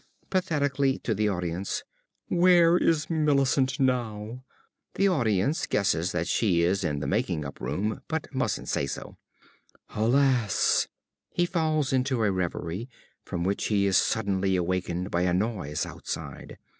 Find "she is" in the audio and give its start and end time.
6.27-6.83